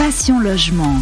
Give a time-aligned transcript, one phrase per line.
[0.00, 0.96] Passion Logement.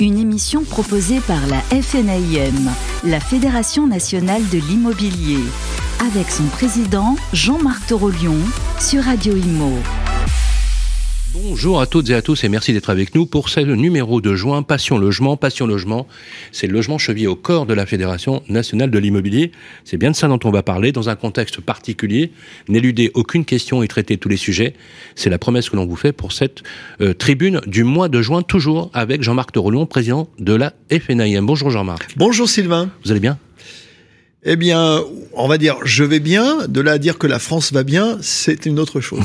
[0.00, 2.72] Une émission proposée par la FNAIM,
[3.04, 5.44] la Fédération nationale de l'immobilier,
[6.00, 8.38] avec son président Jean-Marc Torolion
[8.80, 9.74] sur Radio Imo.
[11.34, 14.34] Bonjour à toutes et à tous et merci d'être avec nous pour ce numéro de
[14.34, 15.36] juin Passion Logement.
[15.36, 16.06] Passion Logement,
[16.52, 19.52] c'est le logement chevillé au corps de la Fédération nationale de l'immobilier.
[19.84, 22.32] C'est bien de ça dont on va parler dans un contexte particulier.
[22.68, 24.74] N'éluder aucune question et traiter tous les sujets.
[25.16, 26.62] C'est la promesse que l'on vous fait pour cette
[27.02, 31.44] euh, tribune du mois de juin, toujours avec Jean-Marc Torolon, président de la FNIM.
[31.44, 32.14] Bonjour Jean-Marc.
[32.16, 32.88] Bonjour Sylvain.
[33.04, 33.38] Vous allez bien?
[34.44, 35.02] Eh bien,
[35.34, 36.68] on va dire je vais bien.
[36.68, 39.20] De là à dire que la France va bien, c'est une autre chose.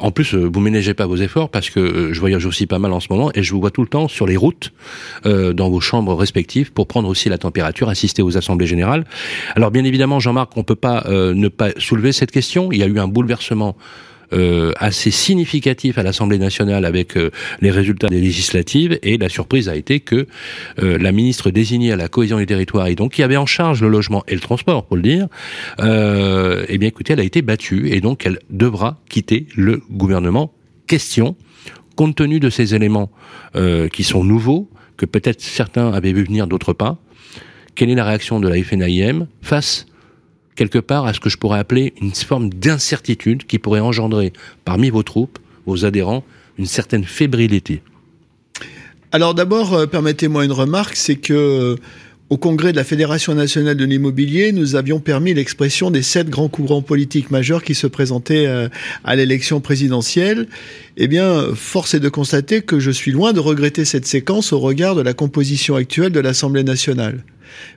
[0.00, 2.78] en plus, euh, vous ménagez pas vos efforts parce que euh, je voyage aussi pas
[2.78, 4.72] mal en ce moment et je vous vois tout le temps sur les routes,
[5.26, 9.04] euh, dans vos chambres respectives, pour prendre aussi la température, assister aux assemblées générales.
[9.56, 12.72] Alors, bien évidemment, Jean-Marc, on peut pas ne pas soulever cette question.
[12.72, 13.76] Il y a eu un bouleversement
[14.32, 19.68] euh, assez significatif à l'Assemblée nationale avec euh, les résultats des législatives et la surprise
[19.68, 20.26] a été que
[20.82, 23.82] euh, la ministre désignée à la cohésion des territoires et donc qui avait en charge
[23.82, 25.28] le logement et le transport pour le dire,
[25.78, 30.52] eh bien écoutez, elle a été battue et donc elle devra quitter le gouvernement.
[30.86, 31.36] Question,
[31.96, 33.10] compte tenu de ces éléments
[33.92, 36.98] qui sont nouveaux, que peut-être certains avaient vu venir, d'autres pas,
[37.74, 39.86] quelle est la réaction de la FNIM face
[40.56, 44.32] quelque part à ce que je pourrais appeler une forme d'incertitude qui pourrait engendrer
[44.64, 46.24] parmi vos troupes, vos adhérents,
[46.58, 47.82] une certaine fébrilité.
[49.12, 51.76] Alors d'abord, euh, permettez-moi une remarque, c'est que euh,
[52.32, 56.48] au congrès de la Fédération nationale de l'immobilier, nous avions permis l'expression des sept grands
[56.48, 58.70] courants politiques majeurs qui se présentaient euh,
[59.04, 60.48] à l'élection présidentielle.
[60.96, 64.60] Eh bien, force est de constater que je suis loin de regretter cette séquence au
[64.60, 67.22] regard de la composition actuelle de l'Assemblée nationale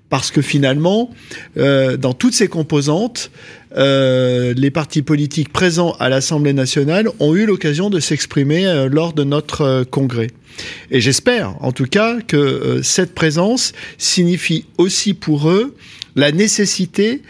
[0.09, 1.09] parce que finalement,
[1.57, 3.31] euh, dans toutes ces composantes,
[3.77, 9.11] euh, les partis politiques présents à l'Assemblée nationale ont eu l'occasion de s'exprimer euh, lors
[9.13, 10.27] de notre euh, congrès.
[10.91, 15.75] Et j'espère, en tout cas, que cette présence signifie aussi pour eux
[16.15, 17.21] la nécessité,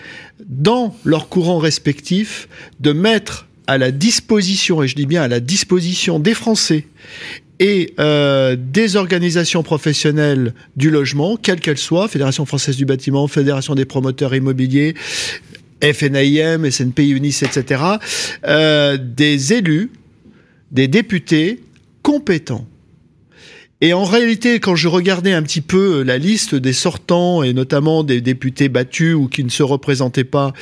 [0.48, 2.48] dans leurs courants respectifs,
[2.80, 6.86] de mettre à la disposition, et je dis bien à la disposition des Français
[7.60, 13.86] et des organisations professionnelles du logement, quelles qu'elles soient, Fédération française du bâtiment, Fédération des
[13.86, 14.94] promoteurs immobiliers,
[15.82, 17.84] FNAIM, SNPI UNIS, etc.,
[18.48, 19.92] euh, des élus,
[20.72, 21.62] des députés
[22.02, 22.66] compétents
[23.82, 28.04] et en réalité, quand je regardais un petit peu la liste des sortants, et notamment
[28.04, 30.54] des députés battus ou qui ne se représentaient pas,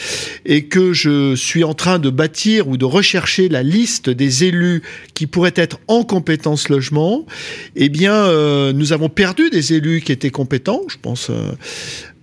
[0.45, 4.81] et que je suis en train de bâtir ou de rechercher la liste des élus
[5.13, 7.25] qui pourraient être en compétence logement,
[7.75, 10.81] eh bien, euh, nous avons perdu des élus qui étaient compétents.
[10.87, 11.51] Je pense euh,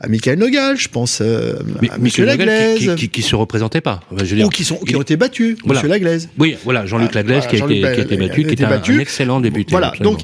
[0.01, 1.57] à Michael Nogal, je pense euh,
[1.91, 2.79] à Michel Laglaise.
[2.79, 4.01] Qui, qui, qui, se représentait pas.
[4.11, 5.81] je veux dire, ou qui, sont, qui ont été battus, voilà.
[5.81, 6.31] Monsieur Laglaise.
[6.39, 8.65] Oui, voilà, Jean-Luc ah, Laglaise voilà, qui, a été, qui a été battu, qui était
[8.65, 9.73] un, un, excellent député.
[9.73, 10.13] Voilà, absolument.
[10.13, 10.23] donc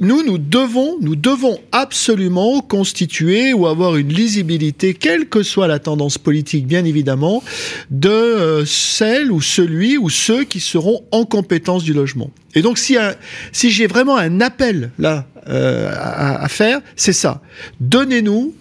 [0.00, 5.78] nous, nous devons, nous devons absolument constituer ou avoir une lisibilité, quelle que soit la
[5.78, 7.42] tendance politique, bien évidemment,
[7.90, 12.30] de euh, celle ou celui ou ceux qui seront en compétence du logement.
[12.54, 13.14] Et donc, si, un,
[13.52, 17.40] si j'ai vraiment un appel là euh, à, à faire, c'est ça.
[17.80, 18.54] Donnez-nous,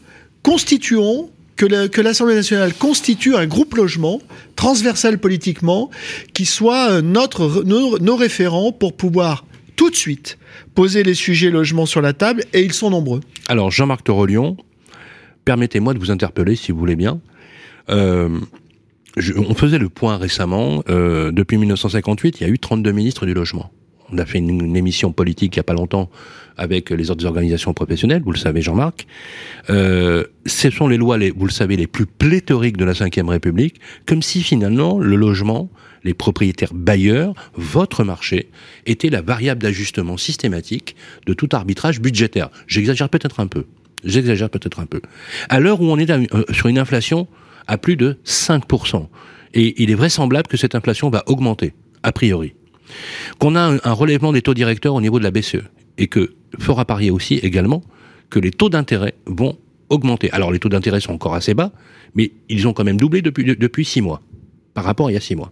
[0.46, 4.22] constituons que l'Assemblée nationale constitue un groupe logement
[4.56, 5.90] transversal politiquement
[6.34, 9.44] qui soit notre, nos, référents pour pouvoir
[9.76, 10.38] tout de suite
[10.76, 13.22] poser les sujets logement sur la table et ils sont nombreux.
[13.48, 14.56] Alors Jean-Marc Torolion,
[15.46, 17.22] permettez-moi de vous interpeller si vous voulez bien.
[17.90, 18.30] Euh,
[19.36, 20.84] on faisait le point récemment.
[20.90, 23.72] Euh, depuis 1958, il y a eu 32 ministres du logement.
[24.12, 26.10] On a fait une, une, émission politique il y a pas longtemps
[26.58, 29.08] avec les autres organisations professionnelles, vous le savez Jean-Marc.
[29.70, 33.28] Euh, ce sont les lois, les, vous le savez, les plus pléthoriques de la Ve
[33.28, 35.70] République, comme si finalement le logement,
[36.04, 38.50] les propriétaires bailleurs, votre marché,
[38.86, 40.96] était la variable d'ajustement systématique
[41.26, 42.50] de tout arbitrage budgétaire.
[42.68, 43.66] J'exagère peut-être un peu.
[44.04, 45.02] J'exagère peut-être un peu.
[45.50, 47.28] À l'heure où on est euh, sur une inflation
[47.68, 49.08] à plus de 5%,
[49.56, 51.74] et il est vraisemblable que cette inflation va augmenter,
[52.04, 52.54] a priori
[53.40, 55.64] qu'on a un, relèvement des taux directeurs au niveau de la BCE
[55.98, 57.84] et que fera parier aussi également
[58.30, 59.58] que les taux d'intérêt vont
[59.90, 60.32] augmenter.
[60.32, 61.72] Alors les taux d'intérêt sont encore assez bas,
[62.16, 64.22] mais ils ont quand même doublé depuis, depuis six mois,
[64.74, 65.52] par rapport à il y a six mois.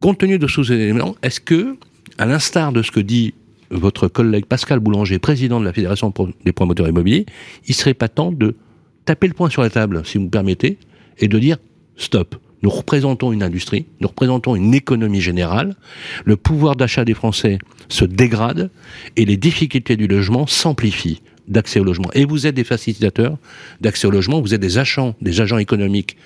[0.00, 1.76] Compte tenu de ces éléments, est-ce que,
[2.18, 3.34] à l'instar de ce que dit
[3.70, 6.12] votre collègue Pascal Boulanger, président de la Fédération
[6.44, 7.26] des promoteurs immobiliers,
[7.66, 8.56] il serait pas temps de
[9.04, 10.78] taper le poing sur la table, si vous me permettez,
[11.18, 11.56] et de dire
[11.96, 12.36] stop.
[12.62, 15.76] Nous représentons une industrie, nous représentons une économie générale,
[16.24, 18.70] le pouvoir d'achat des Français se dégrade
[19.16, 22.08] et les difficultés du logement s'amplifient d'accès au logement.
[22.14, 23.36] Et vous êtes des facilitateurs
[23.80, 26.16] d'accès au logement, vous êtes des agents, des agents économiques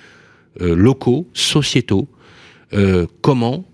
[0.61, 2.07] euh, locaux, sociétaux.
[2.73, 3.65] Euh, comment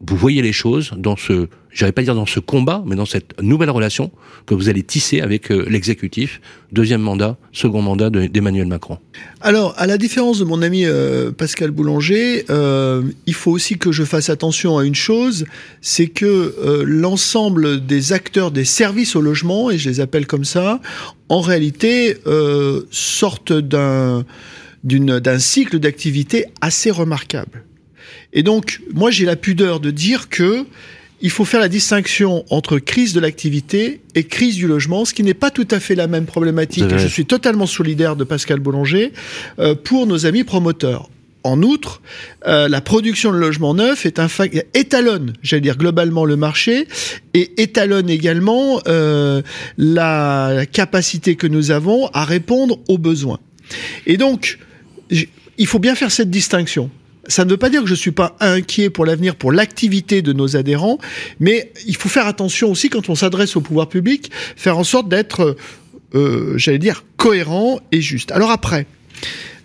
[0.00, 3.40] vous voyez les choses dans ce, j'allais pas dire dans ce combat, mais dans cette
[3.42, 4.10] nouvelle relation
[4.46, 6.40] que vous allez tisser avec euh, l'exécutif,
[6.72, 8.98] deuxième mandat, second mandat d'Emmanuel Macron
[9.42, 13.92] Alors, à la différence de mon ami euh, Pascal Boulanger, euh, il faut aussi que
[13.92, 15.44] je fasse attention à une chose,
[15.82, 20.80] c'est que l'ensemble des acteurs des services au logement, et je les appelle comme ça,
[21.28, 22.16] en réalité
[22.90, 24.24] sortent d'un
[24.82, 27.64] d'un cycle d'activité assez remarquable.
[28.32, 30.66] Et donc, moi, j'ai la pudeur de dire que
[31.22, 35.22] il faut faire la distinction entre crise de l'activité et crise du logement, ce qui
[35.22, 36.96] n'est pas tout à fait la même problématique.
[36.96, 39.12] je suis totalement solidaire de Pascal Boulanger
[39.58, 41.10] euh, pour nos amis promoteurs.
[41.42, 42.02] En outre,
[42.46, 44.28] euh, la production de logements neufs est un
[44.74, 46.86] étalonne, j'allais dire globalement le marché
[47.32, 49.40] et étalonne également euh,
[49.78, 53.40] la capacité que nous avons à répondre aux besoins.
[54.06, 54.58] Et donc,
[55.10, 56.90] il faut bien faire cette distinction
[57.26, 60.22] ça ne veut pas dire que je ne suis pas inquiet pour l'avenir, pour l'activité
[60.22, 60.98] de nos adhérents,
[61.38, 65.08] mais il faut faire attention aussi quand on s'adresse au pouvoir public, faire en sorte
[65.08, 65.56] d'être,
[66.14, 68.32] euh, j'allais dire, cohérent et juste.
[68.32, 68.86] Alors après,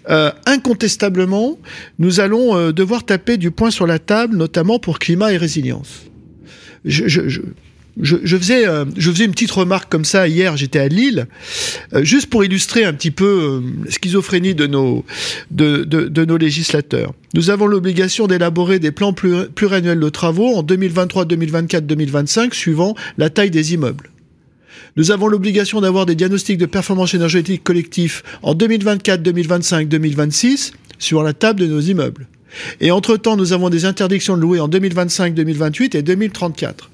[0.09, 1.57] euh, incontestablement,
[1.97, 6.03] nous allons euh, devoir taper du poing sur la table, notamment pour climat et résilience.
[6.83, 7.41] Je,
[7.97, 11.27] euh, je faisais une petite remarque comme ça hier, j'étais à Lille,
[11.93, 15.05] euh, juste pour illustrer un petit peu euh, la schizophrénie de nos,
[15.51, 17.13] de, de, nos législateurs.
[17.33, 23.29] Nous avons l'obligation d'élaborer des plans pluriannuels de travaux en 2023, 2024, 2025, suivant la
[23.29, 24.09] taille des immeubles.
[24.97, 31.21] Nous avons l'obligation d'avoir des diagnostics de performance énergétique collectif en 2024, 2025, 2026, suivant
[31.21, 32.27] la table de nos immeubles.
[32.79, 36.89] Et entre-temps, nous avons des interdictions de louer en 2025, 2028 et 2034.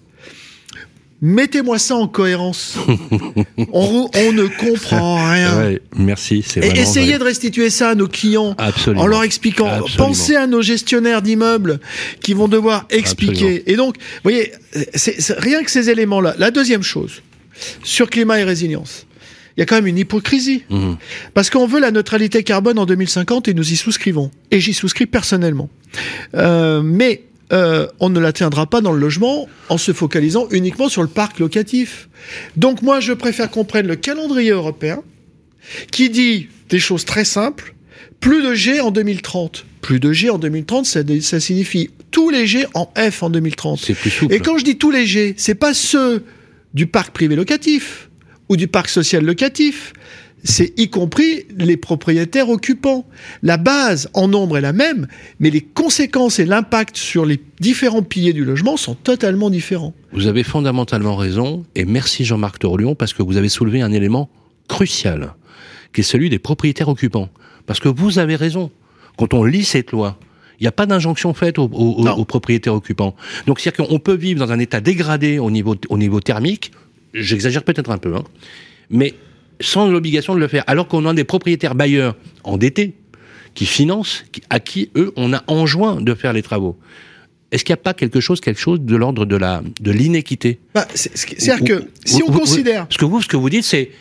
[1.22, 2.78] Mettez-moi ça en cohérence.
[3.74, 5.78] on, ne comprend rien.
[5.96, 6.44] merci.
[6.56, 8.56] Et essayez de restituer ça à nos clients
[8.96, 9.82] en leur expliquant.
[9.98, 11.80] Pensez à nos gestionnaires d'immeubles
[12.22, 13.72] qui vont devoir expliquer.
[13.72, 14.52] Et donc, vous voyez,
[14.96, 16.36] c'est rien que ces éléments-là.
[16.40, 17.22] La deuxième chose,
[17.84, 19.06] sur climat et résilience.
[19.58, 20.64] Il y a quand même une hypocrisie.
[20.70, 20.98] Mhm.
[21.34, 24.32] Parce qu'on veut la neutralité carbone en 2050 et nous y souscrivons.
[24.50, 25.70] Et j'y souscris personnellement.
[26.36, 31.02] Euh, mais euh, on ne l'atteindra pas dans le logement en se focalisant uniquement sur
[31.02, 32.10] le parc locatif.
[32.56, 35.04] Donc moi, je préfère qu'on prenne le calendrier européen
[35.92, 37.76] qui dit des choses très simples.
[38.20, 39.66] Plus de G en 2030.
[39.82, 43.80] Plus de G en 2030, ça, ça signifie tous les G en F en 2030.
[43.80, 44.34] C'est plus souple.
[44.34, 46.24] Et quand je dis tous les G, c'est pas ceux
[46.74, 48.10] du parc privé locatif
[48.48, 49.94] ou du parc social locatif
[50.44, 53.06] c'est y compris les propriétaires occupants.
[53.44, 55.08] La base en nombre est la même,
[55.40, 59.94] mais les conséquences et l'impact sur les différents piliers du logement sont totalement différents.
[60.14, 64.30] Vous avez fondamentalement raison, et merci Jean-Marc Torlion, parce que vous avez soulevé un élément
[64.68, 65.34] crucial,
[65.94, 67.30] qui est celui des propriétaires occupants.
[67.66, 68.72] Parce que vous avez raison.
[69.18, 70.18] Quand on lit cette loi,
[70.60, 73.16] il n'y a pas d'injonction faite aux, aux, propriétaires occupants.
[73.46, 76.72] Donc, c'est-à-dire qu'on peut vivre dans un état dégradé au niveau, au niveau thermique,
[77.14, 78.24] j'exagère peut-être un peu, hein,
[78.90, 79.14] mais
[79.62, 80.64] sans l'obligation de le faire.
[80.68, 82.94] Alors qu'on a des propriétaires bailleurs endettés
[83.54, 86.78] qui financent, à qui, eux, on a enjoint de faire les travaux.
[87.52, 90.60] Est-ce qu'il n'y a pas quelque chose, quelque chose de l'ordre de la de l'inéquité
[90.74, 93.92] bah, C'est-à-dire que si on considère, ce que vous, ce que vous dites, c'est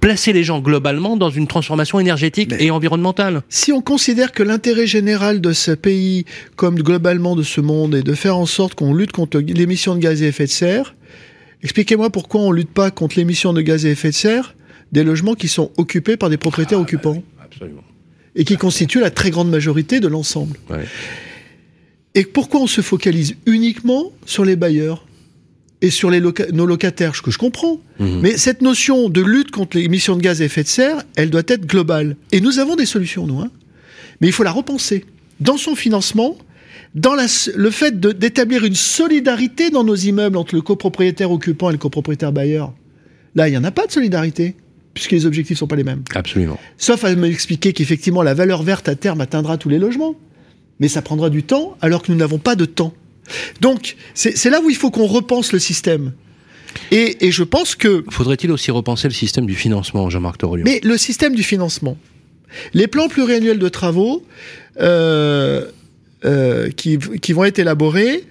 [0.00, 3.42] placer les gens globalement dans une transformation énergétique et environnementale.
[3.48, 6.24] Si on considère que l'intérêt général de ce pays,
[6.56, 10.00] comme globalement de ce monde, est de faire en sorte qu'on lutte contre l'émission de
[10.00, 10.94] gaz à effet de serre,
[11.62, 14.54] expliquez-moi pourquoi on lutte pas contre l'émission de gaz à effet de serre
[14.94, 17.22] des logements qui sont occupés par des propriétaires ah, occupants.
[17.44, 17.82] absolument.
[18.36, 20.56] Et qui constituent la très grande majorité de l'ensemble.
[22.14, 25.04] Et pourquoi on se focalise uniquement sur les bailleurs
[25.82, 26.22] et sur les
[26.52, 27.80] nos locataires, ce que je comprends.
[27.98, 28.20] Mhm.
[28.22, 31.30] Mais cette notion de lutte contre les émissions de gaz à effet de serre, elle
[31.30, 32.16] doit être globale.
[32.32, 33.40] Et nous avons des solutions, nous.
[33.40, 33.50] Hein.
[34.20, 35.04] Mais il faut la repenser.
[35.40, 36.38] Dans son financement,
[36.94, 41.78] dans le fait d'établir une solidarité dans nos immeubles entre le copropriétaire occupant et le
[41.78, 42.72] copropriétaire bailleur.
[43.34, 44.54] Là, il n'y en a pas de solidarité
[44.94, 46.02] puisque les objectifs sont pas les mêmes.
[46.14, 46.58] Absolument.
[46.78, 50.14] Sauf à m'expliquer qu'effectivement la valeur verte à terme atteindra tous les logements.
[50.80, 52.94] Mais ça prendra du temps alors que nous n'avons pas de temps.
[53.60, 56.12] Donc c'est là où il faut qu'on repense le système.
[56.90, 58.04] Et, je pense que...
[58.10, 61.96] Faudrait-il aussi repenser le système du financement, Jean-Marc Torolion Mais le système du financement.
[62.72, 64.24] Les plans pluriannuels de travaux
[64.80, 65.66] euh,
[66.24, 66.96] euh, qui,
[67.32, 68.24] vont être élaborés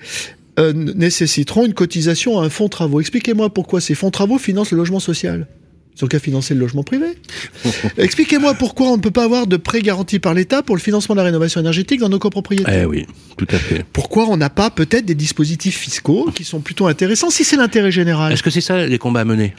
[0.60, 3.00] euh, nécessiteront une cotisation à un fonds travaux.
[3.00, 5.48] Expliquez-moi pourquoi ces fonds travaux financent le logement social.
[5.95, 7.07] Ils ont qu'à financer le logement privé.
[7.97, 11.13] Expliquez-moi pourquoi on ne peut pas avoir de prêts garantis par l'État pour le financement
[11.15, 12.71] de la rénovation énergétique dans nos copropriétés.
[12.71, 13.05] Eh oui,
[13.38, 13.85] tout à fait.
[13.93, 17.91] Pourquoi on n'a pas peut-être des dispositifs fiscaux qui sont plutôt intéressants si c'est l'intérêt
[17.91, 18.33] général?
[18.33, 19.53] Est-ce que c'est ça les combats à mener?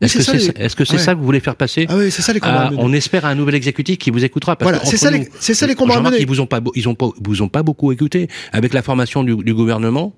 [0.00, 2.22] Est-ce que c'est ça, est -ce ça que vous voulez faire passer Ah oui, c'est
[2.22, 2.70] ça les combats.
[2.78, 4.56] on espère un nouvel exécutif qui vous écoutera.
[4.56, 6.02] Parce voilà, c'est ça, les, c'est ça les combats.
[6.18, 8.28] Ils vous ont pas, ils ont pas, vous ont pas beaucoup écouté.
[8.52, 10.14] Avec la formation du, du gouvernement,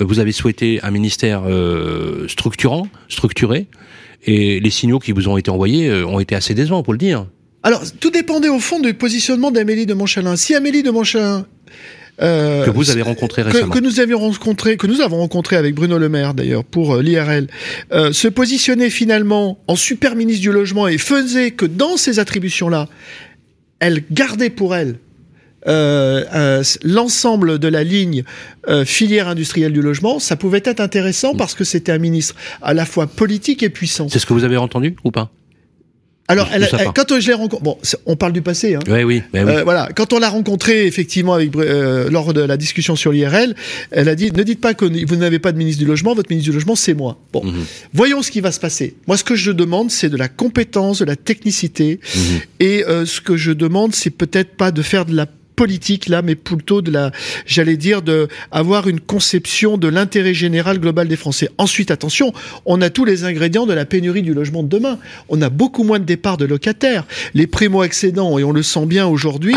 [0.00, 3.66] euh, vous avez souhaité un ministère euh, structurant, structuré,
[4.24, 6.98] et les signaux qui vous ont été envoyés euh, ont été assez décevants, pour le
[6.98, 7.26] dire.
[7.62, 10.36] Alors, tout dépendait au fond du positionnement d'Amélie de Montchalin.
[10.36, 11.46] Si Amélie de Montchalin
[12.22, 13.72] euh, que vous avez rencontré récemment.
[13.72, 17.02] Que, nous avions rencontré, que nous avons rencontré avec Bruno Le Maire d'ailleurs pour euh,
[17.02, 17.48] l'IRL,
[17.92, 22.88] euh, se positionnait finalement en super ministre du logement et faisait que dans ces attributions-là,
[23.80, 24.98] elle gardait pour elle
[25.68, 28.22] euh, l'ensemble de la ligne
[28.84, 32.84] filière industrielle du logement, ça pouvait être intéressant parce que c'était un ministre à la
[32.86, 34.08] fois politique et puissant.
[34.08, 35.30] C'est ce que vous avez entendu ou pas?
[36.28, 38.74] Alors, elle, quand je l'ai rencontré, bon, on parle du passé.
[38.74, 38.80] Hein.
[38.88, 39.22] oui, oui.
[39.34, 43.54] Euh, voilà, quand on l'a rencontré effectivement avec euh, lors de la discussion sur l'IRL,
[43.90, 46.30] elle a dit ne dites pas que vous n'avez pas de ministre du logement, votre
[46.30, 47.18] ministre du logement c'est moi.
[47.32, 47.64] Bon, mhm.
[47.92, 48.94] voyons ce qui va se passer.
[49.06, 52.40] Moi, ce que je demande, c'est de la compétence, de la technicité, mhm.
[52.60, 55.26] et euh, ce que je demande, c'est peut-être pas de faire de la
[55.56, 57.10] politique là, mais plutôt de la,
[57.46, 61.48] j'allais dire, de avoir une conception de l'intérêt général global des Français.
[61.58, 62.32] Ensuite, attention,
[62.66, 64.98] on a tous les ingrédients de la pénurie du logement de demain.
[65.28, 67.06] On a beaucoup moins de départs de locataires.
[67.34, 69.54] Les primo-accédants, et on le sent bien aujourd'hui,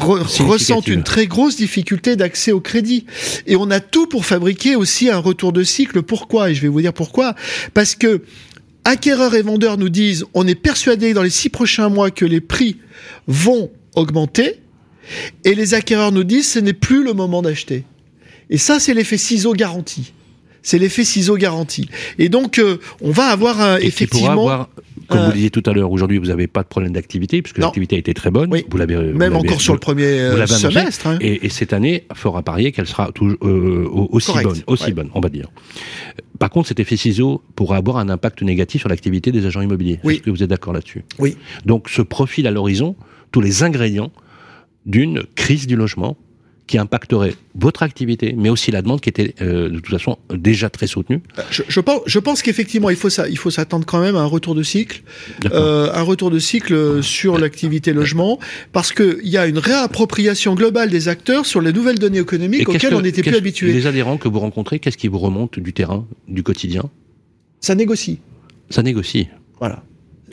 [0.00, 3.04] ressentent une très grosse difficulté d'accès au crédit.
[3.46, 6.02] Et on a tout pour fabriquer aussi un retour de cycle.
[6.02, 6.50] Pourquoi?
[6.50, 7.34] Et je vais vous dire pourquoi.
[7.74, 8.22] Parce que
[8.84, 12.40] acquéreurs et vendeurs nous disent, on est persuadé dans les six prochains mois que les
[12.40, 12.76] prix
[13.26, 14.61] vont augmenter
[15.44, 17.84] et les acquéreurs nous disent ce n'est plus le moment d'acheter.
[18.50, 20.12] Et ça, c'est l'effet ciseau garanti.
[20.62, 21.88] C'est l'effet ciseau garanti.
[22.18, 24.30] Et donc, euh, on va avoir un, effectivement.
[24.30, 24.68] Avoir,
[25.08, 27.96] comme vous disiez tout à l'heure, aujourd'hui, vous n'avez pas de problème d'activité, puisque l'activité
[27.96, 28.50] a été très bonne.
[28.68, 31.06] Vous l'avez même encore sur le premier euh, semestre.
[31.06, 31.18] Hein.
[31.20, 35.28] Et, cette année, il faudra parier qu'elle sera euh, aussi bonne, aussi bonne, on va
[35.28, 35.48] dire.
[36.38, 40.00] Par contre, cet effet ciseau pourra avoir un impact négatif sur l'activité des agents immobiliers.
[40.04, 41.04] Est-ce que vous êtes d'accord là-dessus?
[41.18, 41.36] Oui.
[41.66, 42.96] Donc, ce profil à l'horizon,
[43.30, 44.12] tous les ingrédients
[44.86, 46.16] d'une crise du logement
[46.66, 50.70] qui impacterait votre activité, mais aussi la demande qui était euh, de toute façon déjà
[50.70, 51.20] très soutenue.
[51.38, 54.20] Euh, je, pense, je pense qu'effectivement il faut ça, il faut s'attendre quand même à
[54.20, 55.02] un retour de cycle,
[55.52, 58.38] euh, un retour de cycle sur l'activité logement,
[58.72, 62.94] parce qu'il y a une réappropriation globale des acteurs sur les nouvelles données économiques auxquelles
[62.94, 63.72] on n'était plus habitué.
[63.72, 66.84] Les adhérents que vous rencontrez, qu'est-ce qui vous remonte du terrain, du quotidien?
[67.60, 68.20] Ça négocie.
[68.70, 69.28] Ça négocie.
[69.58, 69.82] Voilà.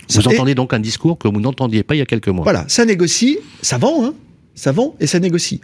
[0.09, 2.43] Vous entendez donc un discours que vous n'entendiez pas il y a quelques mois.
[2.43, 4.13] Voilà, ça négocie, ça vend, hein
[4.59, 5.61] ça vend et ça négocie.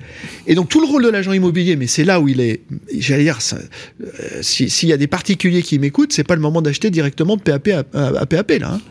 [0.47, 2.61] Et donc tout le rôle de l'agent immobilier, mais c'est là où il est,
[2.97, 6.89] j'allais dire, euh, s'il y a des particuliers qui m'écoutent, c'est pas le moment d'acheter
[6.89, 8.81] directement de PAP à, PAP là, hein.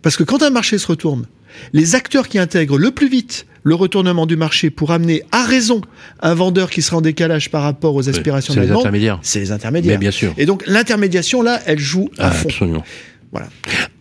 [0.00, 1.26] parce que quand un marché se retourne,
[1.74, 5.82] les acteurs qui intègrent le plus vite le retournement du marché pour amener à raison
[6.20, 9.52] un vendeur qui sera en décalage par rapport aux aspirations de la demande, c'est les
[9.52, 9.98] intermédiaires.
[9.98, 10.32] bien sûr.
[10.38, 12.48] Et donc l'intermédiation là, elle joue à ah, fond.
[12.48, 12.84] Absolument.
[13.32, 13.48] Voilà.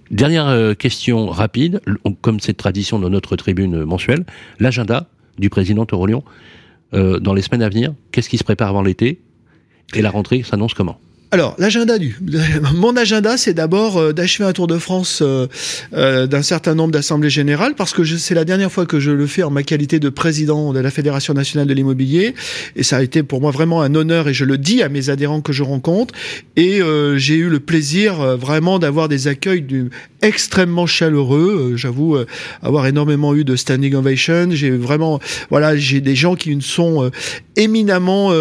[0.09, 1.81] Dernière euh, question rapide,
[2.21, 4.25] comme c'est tradition dans notre tribune mensuelle,
[4.59, 6.23] l'agenda du président Torolion
[6.93, 9.21] euh, dans les semaines à venir Qu'est-ce qui se prépare avant l'été?
[9.95, 10.99] Et la rentrée s'annonce comment?
[11.31, 12.17] Alors, l'agenda du.
[12.73, 15.45] Mon agenda, c'est d'abord euh, d'achever un tour de France euh,
[15.93, 19.27] euh, d'un certain nombre d'assemblées générales, parce que c'est la dernière fois que je le
[19.27, 22.33] fais en ma qualité de président de la Fédération nationale de l'immobilier,
[22.75, 25.11] et ça a été pour moi vraiment un honneur, et je le dis à mes
[25.11, 26.15] adhérents que je rencontre,
[26.55, 26.81] et
[27.17, 29.89] j'ai eu le plaisir vraiment d'avoir des accueils du,
[30.21, 31.73] extrêmement chaleureux.
[31.75, 32.17] J'avoue
[32.61, 34.49] avoir énormément eu de standing ovation.
[34.51, 35.19] J'ai vraiment,
[35.49, 37.11] voilà, j'ai des gens qui sont
[37.55, 38.31] éminemment,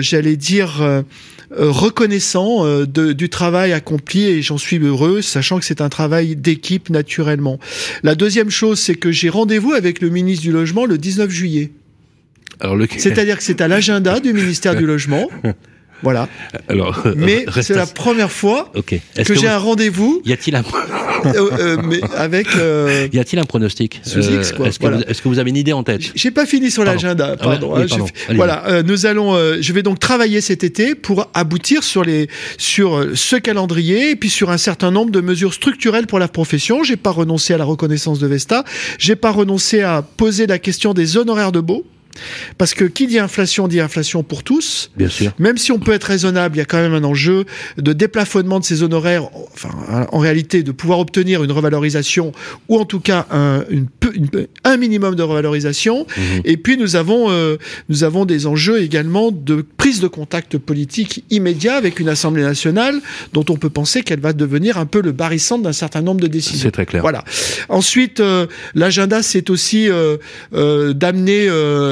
[0.00, 1.02] j'allais dire euh,
[1.50, 6.90] reconnaissant euh, du travail accompli et j'en suis heureux, sachant que c'est un travail d'équipe
[6.90, 7.58] naturellement.
[8.02, 11.70] La deuxième chose, c'est que j'ai rendez-vous avec le ministre du Logement le 19 juillet.
[13.00, 15.28] C'est-à-dire que c'est à l'agenda du ministère du Logement.
[16.02, 16.28] Voilà.
[16.68, 20.22] Alors, mais c'est la première fois que, j'ai un rendez-vous.
[20.24, 20.62] Y a-t-il un
[21.26, 24.00] euh, euh, mais avec euh, Y a-t-il un pronostic.
[24.06, 27.36] Est-ce que, vous avez une idée en tête J'ai pas fini sur l'agenda.
[27.38, 27.76] Ah pardon.
[27.76, 27.86] Hein,
[28.34, 28.82] voilà.
[28.82, 29.34] nous allons.
[29.60, 32.28] je vais donc travailler cet été pour aboutir sur les
[32.58, 36.82] sur ce calendrier et puis sur un certain nombre de mesures structurelles pour la profession.
[36.84, 38.64] J'ai pas renoncé à la reconnaissance de Vesta.
[38.98, 41.84] J'ai pas renoncé à poser la question des honoraires de beau.
[42.58, 44.90] Parce que qui dit inflation dit inflation pour tous.
[44.96, 45.32] Bien sûr.
[45.38, 47.44] Même si on peut être raisonnable, il y a quand même un enjeu
[47.76, 52.32] de déplafonnement de ces honoraires, enfin, en réalité, de pouvoir obtenir une revalorisation
[52.68, 53.86] ou en tout cas un, une,
[54.64, 56.06] un minimum de revalorisation.
[56.16, 56.40] Mhm.
[56.44, 57.56] Et puis nous avons, euh,
[57.88, 63.00] nous avons des enjeux également de prise de contact politique immédiat avec une Assemblée nationale
[63.32, 66.26] dont on peut penser qu'elle va devenir un peu le barycentre d'un certain nombre de
[66.26, 66.60] décisions.
[66.62, 67.02] C'est très clair.
[67.02, 67.24] Voilà.
[67.68, 70.16] Ensuite, euh, l'agenda, c'est aussi euh,
[70.92, 71.48] d'amener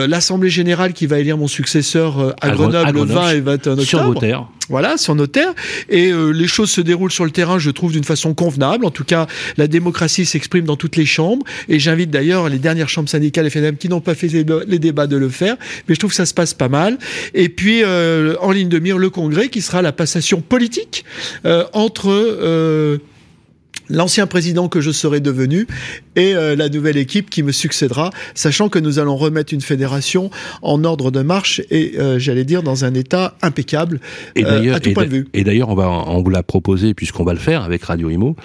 [0.08, 3.82] la l'Assemblée générale qui va élire mon successeur à, Grenoble, le 20 et 21 octobre.
[3.84, 4.48] Sur vos terres.
[4.68, 5.54] Voilà, sur nos terres.
[5.88, 8.84] Et les choses se déroulent sur le terrain, je trouve, d'une façon convenable.
[8.84, 11.46] En tout cas, la démocratie s'exprime dans toutes les chambres.
[11.68, 15.16] Et j'invite d'ailleurs les dernières chambres syndicales FNM qui n'ont pas fait les débats de
[15.16, 15.56] le faire.
[15.88, 16.98] Mais je trouve que ça se passe pas mal.
[17.32, 21.04] Et puis, en ligne de mire, le Congrès qui sera la passation politique
[21.72, 22.98] entre
[23.90, 25.66] l'ancien président que je serai devenu
[26.16, 30.30] et euh, la nouvelle équipe qui me succédera, sachant que nous allons remettre une fédération
[30.62, 34.00] en ordre de marche et euh, j'allais dire dans un état impeccable
[34.34, 35.28] et euh, à tout point de vue.
[35.34, 38.36] Et d'ailleurs, on va on vous l'a proposé puisqu'on va le faire avec Radio Imo.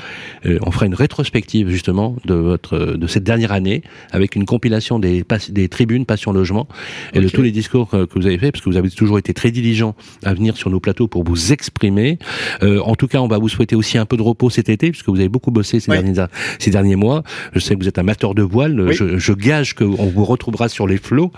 [0.46, 5.24] on fera une rétrospective justement de votre de cette dernière année avec une compilation des
[5.50, 6.68] des tribunes Passion Logement
[7.14, 9.34] et de tous les discours que vous avez fait parce que vous avez toujours été
[9.34, 12.20] très diligent à venir sur nos plateaux pour vous exprimer.
[12.62, 15.10] en tout cas, on va vous souhaiter aussi un peu de repos cet été puisque
[15.10, 16.14] vous avez beaucoup bossé ces, derniers,
[16.60, 17.24] ces derniers mois.
[17.52, 18.92] Je sais que vous êtes amateur de voile.
[18.92, 21.32] Je, je, gage qu'on vous retrouvera sur les flots.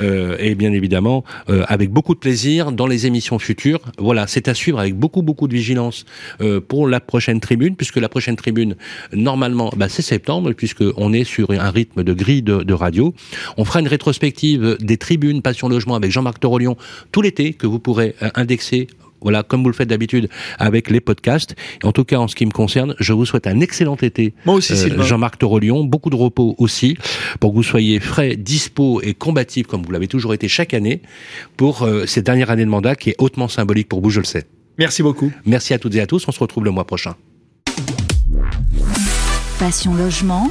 [0.00, 3.80] Euh, et bien évidemment, euh, avec beaucoup de plaisir dans les émissions futures.
[3.98, 6.04] Voilà, c'est à suivre avec beaucoup, beaucoup de vigilance
[6.40, 8.76] euh, pour la prochaine tribune, puisque la prochaine tribune,
[9.12, 13.14] normalement, bah, c'est septembre, puisqu'on est sur un rythme de grille de, de, radio.
[13.56, 16.76] On fera une rétrospective des tribunes Passion Logement avec Jean-Marc Torolion
[17.12, 18.88] tout l'été, que vous pourrez indexer
[19.24, 20.28] voilà, comme vous le faites d'habitude
[20.58, 21.56] avec les podcasts.
[21.82, 24.34] En tout cas, en ce qui me concerne, je vous souhaite un excellent été.
[24.44, 26.96] Moi aussi, euh, Jean-Marc Torolion, beaucoup de repos aussi,
[27.40, 31.02] pour que vous soyez frais, dispo et combatif comme vous l'avez toujours été chaque année
[31.56, 34.26] pour euh, cette dernière année de mandat qui est hautement symbolique pour vous, je le
[34.26, 34.44] sais.
[34.78, 35.32] Merci beaucoup.
[35.46, 36.26] Merci à toutes et à tous.
[36.28, 37.14] On se retrouve le mois prochain.
[39.58, 40.50] Passion Logement,